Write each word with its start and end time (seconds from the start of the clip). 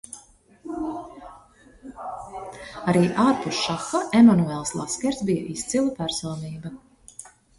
Arī 2.93 3.03
ārpus 3.25 3.61
šaha 3.67 4.01
Emanuels 4.21 4.75
Laskers 4.79 5.23
bija 5.31 5.45
izcila 5.59 5.95
personība. 6.01 6.73